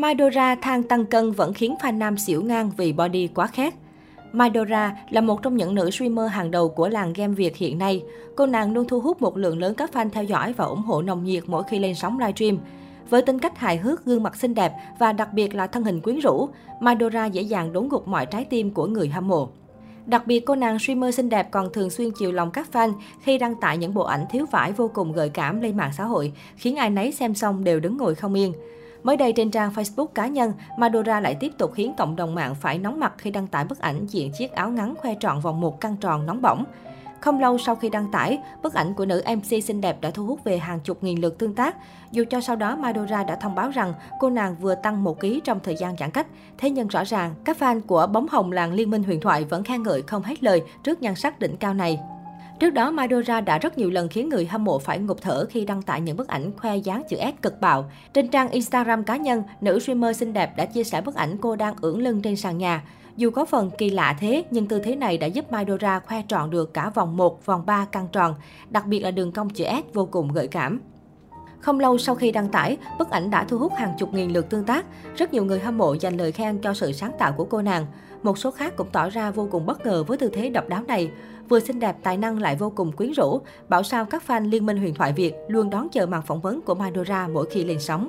Madora 0.00 0.54
than 0.54 0.82
tăng 0.82 1.04
cân 1.04 1.32
vẫn 1.32 1.52
khiến 1.52 1.74
fan 1.80 1.98
nam 1.98 2.18
xỉu 2.18 2.42
ngang 2.42 2.70
vì 2.76 2.92
body 2.92 3.26
quá 3.26 3.46
khét. 3.46 3.74
Madora 4.32 4.96
là 5.10 5.20
một 5.20 5.42
trong 5.42 5.56
những 5.56 5.74
nữ 5.74 5.90
streamer 5.90 6.30
hàng 6.30 6.50
đầu 6.50 6.68
của 6.68 6.88
làng 6.88 7.12
game 7.12 7.34
Việt 7.34 7.56
hiện 7.56 7.78
nay. 7.78 8.02
Cô 8.36 8.46
nàng 8.46 8.72
luôn 8.72 8.88
thu 8.88 9.00
hút 9.00 9.22
một 9.22 9.36
lượng 9.36 9.58
lớn 9.58 9.74
các 9.74 9.90
fan 9.92 10.10
theo 10.10 10.24
dõi 10.24 10.52
và 10.52 10.64
ủng 10.64 10.82
hộ 10.82 11.02
nồng 11.02 11.24
nhiệt 11.24 11.42
mỗi 11.46 11.62
khi 11.62 11.78
lên 11.78 11.94
sóng 11.94 12.18
livestream. 12.18 12.58
Với 13.10 13.22
tính 13.22 13.38
cách 13.38 13.58
hài 13.58 13.76
hước, 13.76 14.04
gương 14.04 14.22
mặt 14.22 14.36
xinh 14.36 14.54
đẹp 14.54 14.72
và 14.98 15.12
đặc 15.12 15.32
biệt 15.32 15.54
là 15.54 15.66
thân 15.66 15.84
hình 15.84 16.00
quyến 16.00 16.18
rũ, 16.18 16.48
Madora 16.80 17.26
dễ 17.26 17.42
dàng 17.42 17.72
đốn 17.72 17.88
gục 17.88 18.08
mọi 18.08 18.26
trái 18.26 18.44
tim 18.44 18.70
của 18.70 18.86
người 18.86 19.08
hâm 19.08 19.28
mộ. 19.28 19.48
Đặc 20.06 20.26
biệt, 20.26 20.40
cô 20.46 20.54
nàng 20.54 20.78
streamer 20.78 21.14
xinh 21.14 21.28
đẹp 21.28 21.50
còn 21.50 21.72
thường 21.72 21.90
xuyên 21.90 22.10
chiều 22.18 22.32
lòng 22.32 22.50
các 22.50 22.68
fan 22.72 22.92
khi 23.20 23.38
đăng 23.38 23.54
tải 23.60 23.78
những 23.78 23.94
bộ 23.94 24.02
ảnh 24.02 24.26
thiếu 24.30 24.46
vải 24.50 24.72
vô 24.72 24.90
cùng 24.94 25.12
gợi 25.12 25.28
cảm 25.28 25.60
lên 25.60 25.76
mạng 25.76 25.92
xã 25.96 26.04
hội, 26.04 26.32
khiến 26.56 26.76
ai 26.76 26.90
nấy 26.90 27.12
xem 27.12 27.34
xong 27.34 27.64
đều 27.64 27.80
đứng 27.80 27.96
ngồi 27.96 28.14
không 28.14 28.34
yên. 28.34 28.52
Mới 29.02 29.16
đây 29.16 29.32
trên 29.32 29.50
trang 29.50 29.72
Facebook 29.72 30.06
cá 30.06 30.26
nhân, 30.26 30.52
Madora 30.78 31.20
lại 31.20 31.36
tiếp 31.40 31.52
tục 31.58 31.72
khiến 31.74 31.94
cộng 31.98 32.16
đồng 32.16 32.34
mạng 32.34 32.54
phải 32.54 32.78
nóng 32.78 33.00
mặt 33.00 33.12
khi 33.18 33.30
đăng 33.30 33.46
tải 33.46 33.64
bức 33.64 33.78
ảnh 33.78 34.06
diện 34.06 34.32
chiếc 34.32 34.52
áo 34.52 34.70
ngắn 34.70 34.94
khoe 34.98 35.14
trọn 35.20 35.40
vòng 35.40 35.60
một 35.60 35.80
căng 35.80 35.96
tròn 35.96 36.26
nóng 36.26 36.42
bỏng. 36.42 36.64
Không 37.20 37.40
lâu 37.40 37.58
sau 37.58 37.76
khi 37.76 37.88
đăng 37.88 38.10
tải, 38.10 38.38
bức 38.62 38.74
ảnh 38.74 38.94
của 38.94 39.04
nữ 39.04 39.22
MC 39.36 39.64
xinh 39.64 39.80
đẹp 39.80 40.00
đã 40.00 40.10
thu 40.10 40.26
hút 40.26 40.44
về 40.44 40.58
hàng 40.58 40.80
chục 40.80 41.02
nghìn 41.02 41.20
lượt 41.20 41.38
tương 41.38 41.54
tác. 41.54 41.76
Dù 42.10 42.24
cho 42.30 42.40
sau 42.40 42.56
đó 42.56 42.76
Madora 42.76 43.24
đã 43.24 43.36
thông 43.36 43.54
báo 43.54 43.70
rằng 43.70 43.94
cô 44.20 44.30
nàng 44.30 44.56
vừa 44.60 44.74
tăng 44.74 45.04
1 45.04 45.20
kg 45.20 45.40
trong 45.44 45.60
thời 45.60 45.76
gian 45.76 45.96
giãn 45.96 46.10
cách, 46.10 46.26
thế 46.58 46.70
nhưng 46.70 46.88
rõ 46.88 47.04
ràng 47.04 47.34
các 47.44 47.56
fan 47.60 47.80
của 47.86 48.06
bóng 48.06 48.26
hồng 48.28 48.52
làng 48.52 48.72
Liên 48.72 48.90
minh 48.90 49.02
huyền 49.02 49.20
thoại 49.20 49.44
vẫn 49.44 49.64
khen 49.64 49.82
ngợi 49.82 50.02
không 50.02 50.22
hết 50.22 50.44
lời 50.44 50.62
trước 50.84 51.02
nhan 51.02 51.14
sắc 51.14 51.38
đỉnh 51.38 51.56
cao 51.56 51.74
này. 51.74 51.98
Trước 52.60 52.70
đó, 52.70 52.90
Madora 52.90 53.40
đã 53.40 53.58
rất 53.58 53.78
nhiều 53.78 53.90
lần 53.90 54.08
khiến 54.08 54.28
người 54.28 54.46
hâm 54.46 54.64
mộ 54.64 54.78
phải 54.78 54.98
ngục 54.98 55.18
thở 55.20 55.46
khi 55.50 55.64
đăng 55.64 55.82
tải 55.82 56.00
những 56.00 56.16
bức 56.16 56.28
ảnh 56.28 56.50
khoe 56.56 56.76
dáng 56.76 57.02
chữ 57.08 57.16
S 57.16 57.42
cực 57.42 57.60
bạo. 57.60 57.90
Trên 58.12 58.28
trang 58.28 58.50
Instagram 58.50 59.04
cá 59.04 59.16
nhân, 59.16 59.42
nữ 59.60 59.78
streamer 59.78 60.16
xinh 60.16 60.32
đẹp 60.32 60.56
đã 60.56 60.66
chia 60.66 60.84
sẻ 60.84 61.00
bức 61.00 61.14
ảnh 61.14 61.36
cô 61.40 61.56
đang 61.56 61.74
ưỡn 61.80 62.00
lưng 62.00 62.22
trên 62.22 62.36
sàn 62.36 62.58
nhà. 62.58 62.82
Dù 63.16 63.30
có 63.30 63.44
phần 63.44 63.70
kỳ 63.78 63.90
lạ 63.90 64.16
thế, 64.20 64.44
nhưng 64.50 64.66
tư 64.66 64.78
thế 64.78 64.96
này 64.96 65.18
đã 65.18 65.26
giúp 65.26 65.52
Madora 65.52 66.00
khoe 66.00 66.22
trọn 66.28 66.50
được 66.50 66.74
cả 66.74 66.90
vòng 66.90 67.16
1, 67.16 67.46
vòng 67.46 67.62
3 67.66 67.84
căng 67.84 68.08
tròn, 68.12 68.34
đặc 68.70 68.86
biệt 68.86 69.00
là 69.00 69.10
đường 69.10 69.32
cong 69.32 69.50
chữ 69.50 69.64
S 69.64 69.94
vô 69.94 70.06
cùng 70.06 70.32
gợi 70.32 70.48
cảm. 70.48 70.80
Không 71.60 71.80
lâu 71.80 71.98
sau 71.98 72.14
khi 72.14 72.32
đăng 72.32 72.48
tải, 72.48 72.76
bức 72.98 73.10
ảnh 73.10 73.30
đã 73.30 73.44
thu 73.44 73.58
hút 73.58 73.72
hàng 73.76 73.94
chục 73.98 74.14
nghìn 74.14 74.32
lượt 74.32 74.50
tương 74.50 74.64
tác. 74.64 74.86
Rất 75.16 75.32
nhiều 75.32 75.44
người 75.44 75.60
hâm 75.60 75.78
mộ 75.78 75.94
dành 75.94 76.16
lời 76.16 76.32
khen 76.32 76.58
cho 76.58 76.74
sự 76.74 76.92
sáng 76.92 77.12
tạo 77.18 77.32
của 77.32 77.44
cô 77.44 77.62
nàng. 77.62 77.86
Một 78.22 78.38
số 78.38 78.50
khác 78.50 78.76
cũng 78.76 78.86
tỏ 78.92 79.10
ra 79.10 79.30
vô 79.30 79.48
cùng 79.50 79.66
bất 79.66 79.86
ngờ 79.86 80.04
với 80.04 80.18
tư 80.18 80.30
thế 80.32 80.50
độc 80.50 80.68
đáo 80.68 80.82
này. 80.88 81.10
Vừa 81.48 81.60
xinh 81.60 81.80
đẹp, 81.80 81.96
tài 82.02 82.16
năng 82.16 82.38
lại 82.38 82.56
vô 82.56 82.70
cùng 82.70 82.92
quyến 82.92 83.12
rũ. 83.12 83.40
Bảo 83.68 83.82
sao 83.82 84.04
các 84.04 84.22
fan 84.26 84.50
Liên 84.50 84.66
minh 84.66 84.76
huyền 84.76 84.94
thoại 84.94 85.12
Việt 85.12 85.34
luôn 85.48 85.70
đón 85.70 85.88
chờ 85.88 86.06
màn 86.06 86.22
phỏng 86.22 86.40
vấn 86.40 86.60
của 86.60 86.74
Madora 86.74 87.28
mỗi 87.28 87.46
khi 87.50 87.64
lên 87.64 87.80
sóng. 87.80 88.08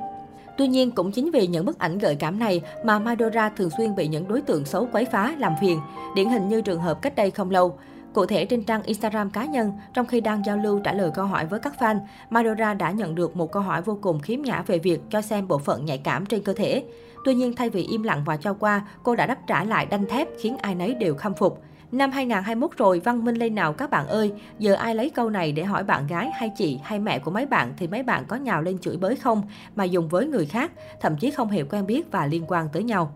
Tuy 0.57 0.67
nhiên, 0.67 0.91
cũng 0.91 1.11
chính 1.11 1.31
vì 1.31 1.47
những 1.47 1.65
bức 1.65 1.79
ảnh 1.79 1.97
gợi 1.97 2.15
cảm 2.15 2.39
này 2.39 2.61
mà 2.85 2.99
Madora 2.99 3.49
thường 3.49 3.69
xuyên 3.77 3.95
bị 3.95 4.07
những 4.07 4.27
đối 4.27 4.41
tượng 4.41 4.65
xấu 4.65 4.87
quấy 4.91 5.05
phá, 5.05 5.35
làm 5.37 5.53
phiền. 5.61 5.79
Điển 6.15 6.29
hình 6.29 6.49
như 6.49 6.61
trường 6.61 6.81
hợp 6.81 7.01
cách 7.01 7.15
đây 7.15 7.31
không 7.31 7.51
lâu. 7.51 7.77
Cụ 8.13 8.25
thể 8.25 8.45
trên 8.45 8.63
trang 8.63 8.83
Instagram 8.83 9.29
cá 9.29 9.45
nhân, 9.45 9.71
trong 9.93 10.05
khi 10.05 10.21
đang 10.21 10.45
giao 10.45 10.57
lưu 10.57 10.79
trả 10.79 10.93
lời 10.93 11.11
câu 11.13 11.25
hỏi 11.25 11.45
với 11.45 11.59
các 11.59 11.73
fan, 11.79 11.99
Madora 12.29 12.73
đã 12.73 12.91
nhận 12.91 13.15
được 13.15 13.35
một 13.35 13.51
câu 13.51 13.61
hỏi 13.61 13.81
vô 13.81 13.97
cùng 14.01 14.19
khiếm 14.19 14.41
nhã 14.41 14.61
về 14.67 14.79
việc 14.79 15.01
cho 15.09 15.21
xem 15.21 15.47
bộ 15.47 15.57
phận 15.57 15.85
nhạy 15.85 15.97
cảm 15.97 16.25
trên 16.25 16.43
cơ 16.43 16.53
thể. 16.53 16.83
Tuy 17.25 17.35
nhiên, 17.35 17.55
thay 17.55 17.69
vì 17.69 17.83
im 17.83 18.03
lặng 18.03 18.23
và 18.25 18.37
cho 18.37 18.53
qua, 18.53 18.85
cô 19.03 19.15
đã 19.15 19.25
đáp 19.25 19.37
trả 19.47 19.63
lại 19.63 19.85
đanh 19.85 20.05
thép 20.05 20.27
khiến 20.39 20.57
ai 20.57 20.75
nấy 20.75 20.93
đều 20.93 21.15
khâm 21.15 21.33
phục. 21.33 21.61
Năm 21.91 22.11
2021 22.11 22.77
rồi, 22.77 22.99
văn 22.99 23.25
minh 23.25 23.35
lên 23.35 23.55
nào 23.55 23.73
các 23.73 23.89
bạn 23.89 24.07
ơi, 24.07 24.31
giờ 24.59 24.73
ai 24.73 24.95
lấy 24.95 25.09
câu 25.09 25.29
này 25.29 25.51
để 25.51 25.63
hỏi 25.63 25.83
bạn 25.83 26.07
gái 26.07 26.31
hay 26.33 26.51
chị 26.57 26.79
hay 26.83 26.99
mẹ 26.99 27.19
của 27.19 27.31
mấy 27.31 27.45
bạn 27.45 27.73
thì 27.77 27.87
mấy 27.87 28.03
bạn 28.03 28.25
có 28.27 28.35
nhào 28.35 28.61
lên 28.61 28.77
chửi 28.79 28.97
bới 28.97 29.15
không 29.15 29.41
mà 29.75 29.83
dùng 29.83 30.07
với 30.07 30.27
người 30.27 30.45
khác, 30.45 30.71
thậm 31.01 31.17
chí 31.17 31.31
không 31.31 31.49
hề 31.49 31.63
quen 31.63 31.85
biết 31.85 32.11
và 32.11 32.25
liên 32.25 32.43
quan 32.47 32.69
tới 32.73 32.83
nhau. 32.83 33.13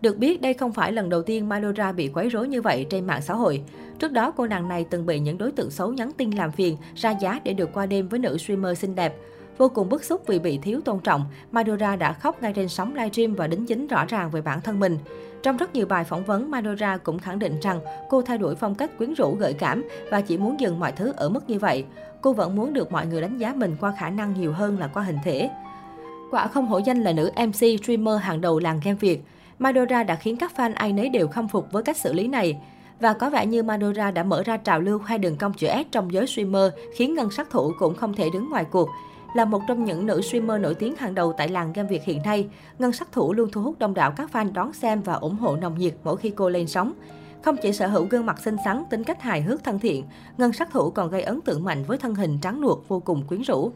Được 0.00 0.18
biết, 0.18 0.40
đây 0.40 0.54
không 0.54 0.72
phải 0.72 0.92
lần 0.92 1.08
đầu 1.08 1.22
tiên 1.22 1.48
Malora 1.48 1.92
bị 1.92 2.10
quấy 2.14 2.28
rối 2.28 2.48
như 2.48 2.62
vậy 2.62 2.86
trên 2.90 3.06
mạng 3.06 3.22
xã 3.22 3.34
hội. 3.34 3.62
Trước 3.98 4.12
đó, 4.12 4.30
cô 4.30 4.46
nàng 4.46 4.68
này 4.68 4.86
từng 4.90 5.06
bị 5.06 5.18
những 5.18 5.38
đối 5.38 5.52
tượng 5.52 5.70
xấu 5.70 5.92
nhắn 5.92 6.10
tin 6.16 6.30
làm 6.30 6.52
phiền, 6.52 6.76
ra 6.94 7.10
giá 7.10 7.40
để 7.44 7.52
được 7.52 7.72
qua 7.72 7.86
đêm 7.86 8.08
với 8.08 8.18
nữ 8.18 8.38
streamer 8.38 8.78
xinh 8.78 8.94
đẹp. 8.94 9.16
Vô 9.58 9.68
cùng 9.68 9.88
bức 9.88 10.04
xúc 10.04 10.22
vì 10.26 10.38
bị 10.38 10.58
thiếu 10.58 10.80
tôn 10.84 11.00
trọng, 11.00 11.24
Madora 11.52 11.96
đã 11.96 12.12
khóc 12.12 12.42
ngay 12.42 12.52
trên 12.52 12.68
sóng 12.68 12.94
livestream 12.94 13.34
và 13.34 13.46
đính 13.46 13.66
chính 13.66 13.86
rõ 13.86 14.04
ràng 14.04 14.30
về 14.30 14.42
bản 14.42 14.60
thân 14.60 14.80
mình. 14.80 14.98
Trong 15.42 15.56
rất 15.56 15.74
nhiều 15.74 15.86
bài 15.86 16.04
phỏng 16.04 16.24
vấn, 16.24 16.50
Madora 16.50 16.96
cũng 16.96 17.18
khẳng 17.18 17.38
định 17.38 17.60
rằng 17.62 17.80
cô 18.08 18.22
thay 18.22 18.38
đổi 18.38 18.54
phong 18.54 18.74
cách 18.74 18.98
quyến 18.98 19.14
rũ 19.14 19.36
gợi 19.40 19.52
cảm 19.52 19.84
và 20.10 20.20
chỉ 20.20 20.38
muốn 20.38 20.60
dừng 20.60 20.80
mọi 20.80 20.92
thứ 20.92 21.12
ở 21.16 21.28
mức 21.28 21.50
như 21.50 21.58
vậy. 21.58 21.84
Cô 22.20 22.32
vẫn 22.32 22.56
muốn 22.56 22.72
được 22.72 22.92
mọi 22.92 23.06
người 23.06 23.20
đánh 23.20 23.38
giá 23.38 23.54
mình 23.56 23.76
qua 23.80 23.94
khả 23.98 24.10
năng 24.10 24.34
nhiều 24.40 24.52
hơn 24.52 24.78
là 24.78 24.86
qua 24.86 25.02
hình 25.02 25.18
thể. 25.24 25.50
Quả 26.30 26.46
không 26.46 26.66
hổ 26.66 26.78
danh 26.78 27.02
là 27.02 27.12
nữ 27.12 27.30
MC 27.36 27.82
streamer 27.82 28.20
hàng 28.20 28.40
đầu 28.40 28.58
làng 28.58 28.80
game 28.84 28.96
Việt. 29.00 29.22
Madora 29.60 30.02
đã 30.02 30.16
khiến 30.16 30.36
các 30.36 30.52
fan 30.56 30.72
ai 30.74 30.92
nấy 30.92 31.08
đều 31.08 31.28
khâm 31.28 31.48
phục 31.48 31.72
với 31.72 31.82
cách 31.82 31.96
xử 31.96 32.12
lý 32.12 32.28
này. 32.28 32.60
Và 33.00 33.12
có 33.12 33.30
vẻ 33.30 33.46
như 33.46 33.62
Madora 33.62 34.10
đã 34.10 34.22
mở 34.22 34.42
ra 34.42 34.56
trào 34.56 34.80
lưu 34.80 34.98
khoe 34.98 35.18
đường 35.18 35.36
cong 35.36 35.52
chữ 35.52 35.66
S 35.66 35.92
trong 35.92 36.12
giới 36.12 36.26
streamer, 36.26 36.72
khiến 36.96 37.14
ngân 37.14 37.30
sát 37.30 37.50
thủ 37.50 37.72
cũng 37.78 37.94
không 37.94 38.14
thể 38.14 38.28
đứng 38.32 38.50
ngoài 38.50 38.64
cuộc. 38.64 38.88
Là 39.34 39.44
một 39.44 39.62
trong 39.68 39.84
những 39.84 40.06
nữ 40.06 40.20
streamer 40.20 40.60
nổi 40.60 40.74
tiếng 40.74 40.96
hàng 40.96 41.14
đầu 41.14 41.32
tại 41.32 41.48
làng 41.48 41.72
game 41.72 41.88
Việt 41.88 42.04
hiện 42.04 42.22
nay, 42.22 42.48
Ngân 42.78 42.92
sát 42.92 43.12
thủ 43.12 43.32
luôn 43.32 43.50
thu 43.52 43.62
hút 43.62 43.78
đông 43.78 43.94
đảo 43.94 44.12
các 44.16 44.30
fan 44.32 44.52
đón 44.52 44.72
xem 44.72 45.00
và 45.00 45.14
ủng 45.14 45.36
hộ 45.36 45.56
nồng 45.56 45.78
nhiệt 45.78 45.94
mỗi 46.04 46.16
khi 46.16 46.30
cô 46.30 46.48
lên 46.48 46.66
sóng. 46.66 46.92
Không 47.42 47.56
chỉ 47.62 47.72
sở 47.72 47.86
hữu 47.86 48.04
gương 48.04 48.26
mặt 48.26 48.40
xinh 48.40 48.56
xắn, 48.64 48.84
tính 48.90 49.04
cách 49.04 49.22
hài 49.22 49.42
hước 49.42 49.64
thân 49.64 49.78
thiện, 49.78 50.04
Ngân 50.38 50.52
sát 50.52 50.70
thủ 50.70 50.90
còn 50.90 51.10
gây 51.10 51.22
ấn 51.22 51.40
tượng 51.40 51.64
mạnh 51.64 51.84
với 51.84 51.98
thân 51.98 52.14
hình 52.14 52.38
trắng 52.42 52.60
nuột 52.60 52.78
vô 52.88 53.00
cùng 53.00 53.22
quyến 53.26 53.42
rũ. 53.42 53.72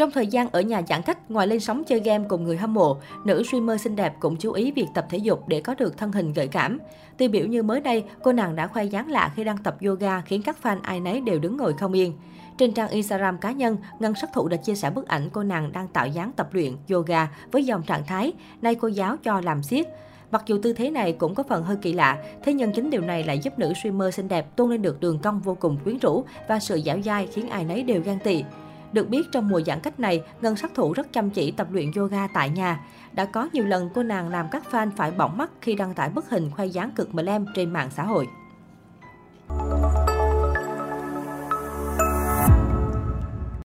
Trong 0.00 0.10
thời 0.10 0.26
gian 0.26 0.48
ở 0.52 0.60
nhà 0.60 0.82
giãn 0.88 1.02
cách, 1.02 1.30
ngoài 1.30 1.46
lên 1.46 1.60
sóng 1.60 1.84
chơi 1.84 2.00
game 2.00 2.24
cùng 2.28 2.44
người 2.44 2.56
hâm 2.56 2.74
mộ, 2.74 2.96
nữ 3.24 3.42
streamer 3.42 3.80
xinh 3.80 3.96
đẹp 3.96 4.14
cũng 4.20 4.36
chú 4.36 4.52
ý 4.52 4.72
việc 4.72 4.86
tập 4.94 5.06
thể 5.10 5.18
dục 5.18 5.48
để 5.48 5.60
có 5.60 5.74
được 5.74 5.98
thân 5.98 6.12
hình 6.12 6.32
gợi 6.32 6.48
cảm. 6.48 6.78
Tiêu 7.16 7.28
biểu 7.28 7.46
như 7.46 7.62
mới 7.62 7.80
đây, 7.80 8.04
cô 8.22 8.32
nàng 8.32 8.56
đã 8.56 8.66
khoe 8.66 8.84
dáng 8.84 9.10
lạ 9.10 9.32
khi 9.36 9.44
đang 9.44 9.58
tập 9.58 9.76
yoga 9.86 10.20
khiến 10.20 10.42
các 10.42 10.56
fan 10.62 10.76
ai 10.82 11.00
nấy 11.00 11.20
đều 11.20 11.38
đứng 11.38 11.56
ngồi 11.56 11.72
không 11.72 11.92
yên. 11.92 12.12
Trên 12.58 12.72
trang 12.72 12.88
Instagram 12.88 13.38
cá 13.38 13.52
nhân, 13.52 13.76
Ngân 13.98 14.14
sắc 14.14 14.30
thụ 14.34 14.48
đã 14.48 14.56
chia 14.56 14.74
sẻ 14.74 14.90
bức 14.90 15.08
ảnh 15.08 15.30
cô 15.32 15.42
nàng 15.42 15.72
đang 15.72 15.88
tạo 15.88 16.06
dáng 16.06 16.32
tập 16.36 16.48
luyện 16.52 16.76
yoga 16.90 17.28
với 17.52 17.64
dòng 17.64 17.82
trạng 17.82 18.06
thái 18.06 18.32
nay 18.62 18.74
cô 18.74 18.88
giáo 18.88 19.16
cho 19.22 19.40
làm 19.40 19.62
siết. 19.62 19.86
Mặc 20.30 20.42
dù 20.46 20.58
tư 20.62 20.72
thế 20.72 20.90
này 20.90 21.12
cũng 21.12 21.34
có 21.34 21.42
phần 21.48 21.62
hơi 21.62 21.76
kỳ 21.82 21.92
lạ, 21.92 22.18
thế 22.44 22.52
nhưng 22.52 22.72
chính 22.72 22.90
điều 22.90 23.00
này 23.00 23.24
lại 23.24 23.38
giúp 23.38 23.58
nữ 23.58 23.72
streamer 23.74 24.14
xinh 24.14 24.28
đẹp 24.28 24.56
tôn 24.56 24.70
lên 24.70 24.82
được 24.82 25.00
đường 25.00 25.18
cong 25.18 25.40
vô 25.40 25.56
cùng 25.60 25.76
quyến 25.84 25.98
rũ 25.98 26.24
và 26.48 26.58
sự 26.58 26.80
dẻo 26.84 27.00
dai 27.04 27.26
khiến 27.26 27.48
ai 27.48 27.64
nấy 27.64 27.82
đều 27.82 28.02
ghen 28.04 28.18
tị. 28.24 28.44
Được 28.92 29.08
biết 29.08 29.32
trong 29.32 29.48
mùa 29.48 29.60
giãn 29.60 29.80
cách 29.80 30.00
này, 30.00 30.22
Ngân 30.40 30.56
sát 30.56 30.74
thủ 30.74 30.92
rất 30.92 31.12
chăm 31.12 31.30
chỉ 31.30 31.50
tập 31.50 31.66
luyện 31.70 31.92
yoga 31.96 32.26
tại 32.26 32.50
nhà. 32.50 32.80
Đã 33.12 33.24
có 33.24 33.48
nhiều 33.52 33.66
lần 33.66 33.90
cô 33.94 34.02
nàng 34.02 34.28
làm 34.28 34.46
các 34.50 34.62
fan 34.70 34.90
phải 34.96 35.10
bỏng 35.10 35.38
mắt 35.38 35.50
khi 35.60 35.74
đăng 35.74 35.94
tải 35.94 36.08
bức 36.08 36.30
hình 36.30 36.50
khoe 36.50 36.66
dáng 36.66 36.90
cực 36.90 37.14
mờ 37.14 37.22
lem 37.22 37.46
trên 37.54 37.72
mạng 37.72 37.88
xã 37.96 38.02
hội. 38.02 38.28